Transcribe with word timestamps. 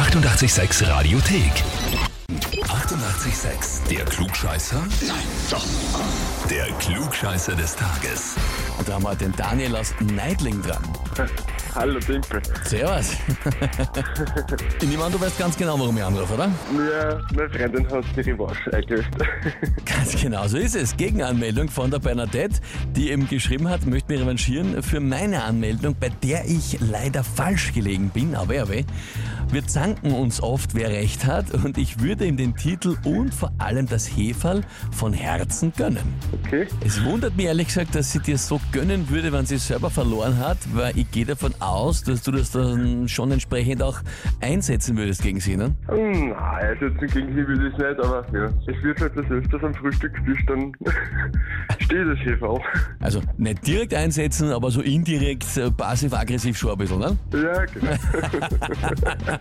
886 0.00 0.88
Radiothek. 0.88 1.52
88,6. 2.30 3.86
Der 3.90 4.06
Klugscheißer? 4.06 4.80
Nein, 5.06 5.16
doch. 5.50 5.62
Der 6.48 6.68
Klugscheißer 6.78 7.54
des 7.54 7.76
Tages. 7.76 8.34
Und 8.78 8.88
da 8.88 8.94
haben 8.94 9.02
wir 9.02 9.14
den 9.14 9.32
Daniel 9.36 9.76
aus 9.76 9.92
Neidling 10.00 10.62
dran. 10.62 10.82
Hallo 11.74 12.00
Dimpel. 12.00 12.42
Servus. 12.64 13.12
ich 14.82 14.88
nehme 14.88 15.04
an, 15.04 15.12
du 15.12 15.20
weißt 15.20 15.38
ganz 15.38 15.56
genau, 15.56 15.78
warum 15.78 15.96
ich 15.96 16.02
anrufe, 16.02 16.34
oder? 16.34 16.46
Ja, 16.46 17.20
meine 17.34 17.48
Freundin 17.50 17.88
hat 17.90 18.04
die 18.16 18.20
Revanche 18.20 18.72
eingelöst. 18.74 19.08
Ganz 19.84 20.20
genau, 20.20 20.48
so 20.48 20.58
ist 20.58 20.74
es. 20.74 20.96
Gegenanmeldung 20.96 21.68
von 21.68 21.90
der 21.90 22.00
Bernadette, 22.00 22.60
die 22.96 23.10
eben 23.10 23.28
geschrieben 23.28 23.68
hat, 23.68 23.86
möchte 23.86 24.12
mich 24.12 24.20
revanchieren 24.20 24.82
für 24.82 24.98
meine 24.98 25.44
Anmeldung, 25.44 25.94
bei 25.98 26.08
der 26.08 26.44
ich 26.44 26.78
leider 26.80 27.22
falsch 27.22 27.72
gelegen 27.72 28.10
bin, 28.10 28.34
aber 28.34 28.54
ja 28.54 28.68
weh. 28.68 28.84
Wir 29.52 29.66
zanken 29.66 30.12
uns 30.12 30.42
oft, 30.42 30.74
wer 30.74 30.90
recht 30.90 31.24
hat, 31.24 31.52
und 31.52 31.76
ich 31.78 32.00
würde 32.00 32.24
ihm 32.24 32.36
den 32.36 32.56
Titel 32.56 32.96
und 33.04 33.34
vor 33.34 33.52
allem 33.58 33.88
das 33.88 34.06
Heferl 34.06 34.62
von 34.92 35.12
Herzen 35.12 35.72
gönnen. 35.76 36.14
Okay. 36.44 36.66
Es 36.84 37.02
wundert 37.04 37.36
mich 37.36 37.46
ehrlich 37.46 37.68
gesagt, 37.68 37.94
dass 37.94 38.12
sie 38.12 38.20
dir 38.20 38.38
so 38.38 38.60
gönnen 38.72 39.08
würde, 39.08 39.32
wenn 39.32 39.46
sie 39.46 39.58
selber 39.58 39.90
verloren 39.90 40.38
hat, 40.38 40.58
weil 40.72 40.96
ich 40.96 41.10
gehe 41.10 41.26
davon 41.26 41.52
aus, 41.60 42.02
dass 42.02 42.22
du 42.22 42.32
das 42.32 42.50
dann 42.50 43.08
schon 43.08 43.30
entsprechend 43.30 43.82
auch 43.82 44.00
einsetzen 44.40 44.96
würdest 44.96 45.22
gegen 45.22 45.40
sie, 45.40 45.56
ne? 45.56 45.74
Hm, 45.88 46.30
Nein, 46.30 46.36
also 46.38 46.86
jetzt 46.86 47.12
gegen 47.14 47.28
sie 47.34 47.46
will 47.46 47.66
ich 47.66 47.72
es 47.72 47.78
nicht, 47.78 48.00
aber 48.00 48.24
ja. 48.32 48.46
Es 48.66 48.82
wird 48.82 49.00
halt 49.00 49.16
das 49.16 49.26
öfters 49.30 49.62
am 49.62 49.74
Frühstückstisch, 49.74 50.44
dann 50.46 50.72
steht 51.80 52.06
das 52.06 52.18
Hefe 52.18 52.48
auch. 52.48 52.64
Also 53.00 53.20
nicht 53.36 53.66
direkt 53.66 53.94
einsetzen, 53.94 54.50
aber 54.52 54.70
so 54.70 54.80
indirekt 54.80 55.56
äh, 55.56 55.70
passiv-aggressiv 55.70 56.56
schon 56.56 56.72
ein 56.72 56.78
bisschen, 56.78 56.98
ne? 56.98 57.16
Ja, 57.32 57.64
genau. 57.66 57.92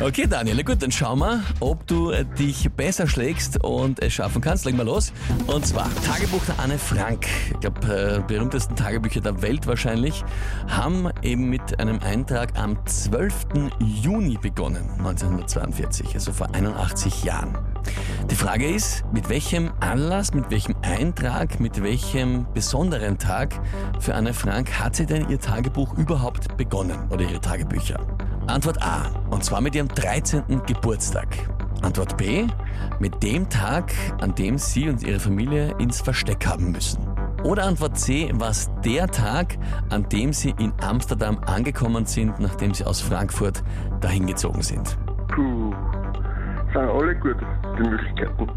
Okay, 0.00 0.26
Daniel, 0.28 0.56
na 0.56 0.62
gut, 0.62 0.82
dann 0.82 0.90
schauen 0.90 1.20
wir, 1.20 1.42
ob 1.60 1.86
du 1.86 2.10
äh, 2.10 2.24
dich 2.38 2.70
besser 2.72 3.06
schlägst 3.06 3.62
und 3.62 4.02
es 4.02 4.12
schaffen 4.12 4.40
kannst. 4.42 4.64
Legen 4.64 4.76
wir 4.78 4.84
los. 4.84 5.12
Und 5.46 5.66
zwar 5.66 5.88
Tagebuch 6.04 6.44
der 6.46 6.58
Anne 6.58 6.78
Frank. 6.78 7.26
Ich 7.52 7.60
glaube, 7.60 7.86
äh, 7.86 8.20
berühmtesten 8.26 8.76
Tagebücher 8.76 9.20
der 9.20 9.40
Welt 9.42 9.66
wahrscheinlich, 9.66 10.24
haben 10.68 11.08
eben 11.34 11.50
mit 11.50 11.80
einem 11.80 11.98
Eintrag 11.98 12.56
am 12.56 12.78
12. 12.86 13.46
Juni 13.80 14.38
begonnen, 14.40 14.88
1942, 14.98 16.14
also 16.14 16.32
vor 16.32 16.54
81 16.54 17.24
Jahren. 17.24 17.58
Die 18.30 18.36
Frage 18.36 18.68
ist, 18.68 19.04
mit 19.12 19.28
welchem 19.28 19.72
Anlass, 19.80 20.32
mit 20.32 20.48
welchem 20.52 20.76
Eintrag, 20.82 21.58
mit 21.58 21.82
welchem 21.82 22.46
besonderen 22.54 23.18
Tag 23.18 23.52
für 23.98 24.14
Anne 24.14 24.32
Frank 24.32 24.78
hat 24.78 24.94
sie 24.94 25.06
denn 25.06 25.28
ihr 25.28 25.40
Tagebuch 25.40 25.98
überhaupt 25.98 26.56
begonnen 26.56 26.98
oder 27.10 27.22
ihre 27.22 27.40
Tagebücher? 27.40 27.98
Antwort 28.46 28.80
A, 28.80 29.08
und 29.30 29.42
zwar 29.42 29.60
mit 29.60 29.74
ihrem 29.74 29.88
13. 29.88 30.44
Geburtstag. 30.66 31.26
Antwort 31.82 32.16
B, 32.16 32.46
mit 33.00 33.24
dem 33.24 33.48
Tag, 33.48 33.92
an 34.20 34.36
dem 34.36 34.56
sie 34.56 34.88
und 34.88 35.02
ihre 35.02 35.18
Familie 35.18 35.74
ins 35.80 36.00
Versteck 36.00 36.46
haben 36.46 36.70
müssen. 36.70 37.13
Oder 37.44 37.64
Antwort 37.64 37.98
C, 37.98 38.30
was 38.34 38.70
der 38.82 39.06
Tag, 39.06 39.58
an 39.90 40.08
dem 40.08 40.32
sie 40.32 40.54
in 40.58 40.72
Amsterdam 40.80 41.38
angekommen 41.44 42.06
sind, 42.06 42.40
nachdem 42.40 42.72
sie 42.72 42.84
aus 42.84 43.02
Frankfurt 43.02 43.62
dahin 44.00 44.26
gezogen 44.26 44.62
sind. 44.62 44.96
Puh. 45.28 45.74
Sind 46.72 46.88
alle 46.88 47.14
gut, 47.16 47.36
die 47.78 47.82
Möglichkeiten. 47.82 48.50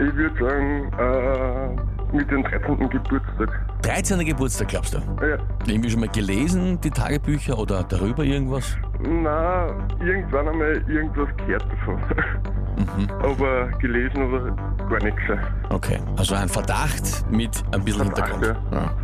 Ich 0.00 0.14
würde 0.16 0.44
sagen, 0.44 0.92
äh, 0.98 2.16
mit 2.16 2.30
dem 2.30 2.42
13. 2.42 2.88
Geburtstag. 2.90 3.48
13. 3.82 4.24
Geburtstag, 4.26 4.68
glaubst 4.68 4.94
du? 4.94 4.98
Ja. 4.98 5.38
Irgendwie 5.66 5.90
schon 5.90 6.00
mal 6.00 6.08
gelesen, 6.08 6.80
die 6.80 6.90
Tagebücher 6.90 7.56
oder 7.56 7.84
darüber 7.84 8.24
irgendwas? 8.24 8.76
Na, 9.00 9.66
irgendwann 10.00 10.48
einmal 10.48 10.82
irgendwas 10.88 11.28
gehört 11.36 11.64
davon. 11.70 12.00
Aber 13.22 13.68
gelesen 13.78 14.22
oder 14.22 14.50
gar 14.88 15.02
nichts. 15.02 15.20
Okay, 15.70 15.98
also 16.16 16.34
ein 16.34 16.48
Verdacht 16.48 17.24
mit 17.30 17.50
ein 17.72 17.84
bisschen 17.84 18.06
Verdacht, 18.06 18.32
Hintergrund. 18.32 18.72
Ja. 18.72 18.94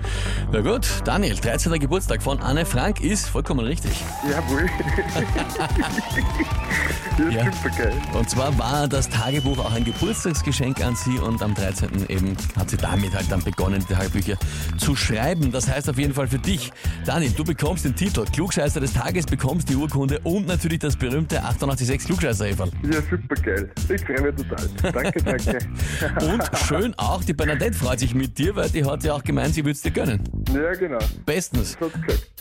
Na 0.53 0.61
gut, 0.61 0.89
Daniel, 1.05 1.37
13. 1.37 1.79
Geburtstag 1.79 2.23
von 2.23 2.41
Anne 2.41 2.65
Frank 2.67 3.01
ist 3.01 3.29
vollkommen 3.29 3.65
richtig. 3.67 3.93
Jawohl. 4.31 4.67
Ja. 7.31 7.45
super 7.53 7.69
geil. 7.77 7.93
Und 8.15 8.31
zwar 8.31 8.57
war 8.59 8.89
das 8.89 9.09
Tagebuch 9.09 9.59
auch 9.59 9.73
ein 9.75 9.85
Geburtstagsgeschenk 9.85 10.83
an 10.83 10.97
sie 10.97 11.19
und 11.19 11.43
am 11.43 11.55
13. 11.55 12.09
eben 12.09 12.35
hat 12.57 12.71
sie 12.71 12.79
damit 12.79 13.15
halt 13.15 13.31
dann 13.31 13.43
begonnen, 13.43 13.85
die 13.87 13.93
Tagebücher 13.93 14.37
zu 14.79 14.97
schreiben. 14.97 15.53
Das 15.53 15.69
heißt 15.69 15.91
auf 15.91 15.99
jeden 15.99 16.15
Fall 16.15 16.29
für 16.29 16.39
dich, 16.39 16.73
Daniel, 17.05 17.33
du 17.33 17.45
bekommst 17.45 17.85
den 17.85 17.95
Titel 17.95 18.25
Klugscheißer 18.25 18.81
des 18.81 18.95
Tages, 18.95 19.27
bekommst 19.27 19.69
die 19.69 19.77
Urkunde 19.77 20.19
und 20.23 20.47
natürlich 20.47 20.79
das 20.79 20.97
berühmte 20.97 21.43
886 21.43 22.07
klugscheißer 22.07 22.47
-Eferl. 22.47 22.71
Ja, 22.91 23.01
super 23.11 23.35
geil. 23.61 23.71
Ich 23.97 24.05
freue 24.05 24.33
mich 24.33 24.47
total. 24.47 24.93
Danke, 24.93 25.23
danke. 25.23 25.59
Und 26.27 26.59
schön 26.67 26.95
auch, 26.99 27.23
die 27.25 27.33
Bernadette 27.33 27.75
freut 27.77 28.01
sich 28.01 28.15
mit 28.15 28.37
dir, 28.39 28.55
weil 28.57 28.69
die 28.71 28.85
hat 28.85 29.05
ja 29.05 29.15
auch 29.15 29.23
gemeint, 29.23 29.55
sie 29.55 29.63
würde 29.63 29.73
es 29.73 29.83
dir 29.83 29.91
gönnen. 29.91 30.23
ja, 30.55 30.73
genau. 30.75 30.99
Bestens. 31.27 31.77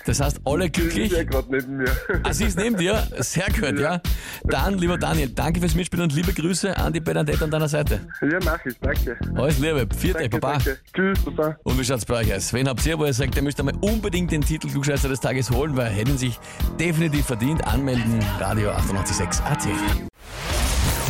Das 0.05 0.19
heißt, 0.19 0.39
alle 0.45 0.63
Sie 0.63 0.67
ist 0.67 0.73
glücklich. 0.73 1.11
ja 1.11 1.23
gerade 1.23 1.47
neben 1.51 1.77
mir. 1.77 1.91
Ah, 2.23 2.33
sie 2.33 2.45
ist 2.45 2.57
neben 2.57 2.77
dir. 2.77 3.05
Sehr 3.19 3.47
gut, 3.47 3.79
ja. 3.79 4.01
Dann, 4.45 4.77
lieber 4.77 4.97
Daniel, 4.97 5.29
danke 5.29 5.59
fürs 5.59 5.75
Mitspielen 5.75 6.03
und 6.03 6.13
liebe 6.15 6.33
Grüße 6.33 6.75
an 6.77 6.93
die 6.93 6.99
Bernadette 6.99 7.43
an 7.43 7.51
deiner 7.51 7.67
Seite. 7.67 7.99
Ja, 8.21 8.39
mach 8.43 8.65
ich. 8.65 8.77
Danke. 8.79 9.17
Alles 9.35 9.59
Liebe. 9.59 9.87
Vierte, 9.95 10.21
Danke, 10.21 10.39
Baba. 10.39 10.53
danke. 10.53 10.77
Tschüss, 10.95 11.19
Papa. 11.25 11.57
Und 11.63 11.79
wie 11.79 11.83
schaut's 11.83 12.05
bei 12.05 12.15
euch 12.15 12.33
aus? 12.33 12.53
Wen 12.53 12.67
habt 12.67 12.85
ihr, 12.85 12.97
wo 12.97 13.05
ihr 13.05 13.13
sagt, 13.13 13.35
ihr 13.35 13.41
müsst 13.41 13.59
einmal 13.59 13.75
unbedingt 13.81 14.31
den 14.31 14.41
Titel 14.41 14.69
Klugscheißer 14.69 15.09
des 15.09 15.19
Tages 15.19 15.49
holen, 15.51 15.75
weil 15.75 15.89
hätten 15.91 16.17
sich 16.17 16.39
definitiv 16.79 17.25
verdient. 17.25 17.65
Anmelden, 17.67 18.19
Radio 18.39 18.71
886 18.71 19.43
AT. 19.45 19.67